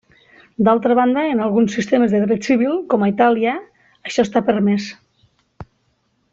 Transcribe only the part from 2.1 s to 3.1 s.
de dret civil, com